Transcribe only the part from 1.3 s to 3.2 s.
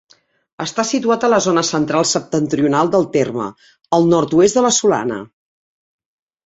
la zona central-septentrional del